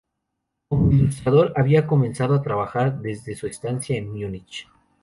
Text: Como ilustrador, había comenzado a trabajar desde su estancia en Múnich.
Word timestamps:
Como 0.67 0.91
ilustrador, 0.91 1.53
había 1.55 1.85
comenzado 1.85 2.33
a 2.33 2.41
trabajar 2.41 3.01
desde 3.01 3.35
su 3.35 3.45
estancia 3.45 3.95
en 3.97 4.09
Múnich. 4.09 4.67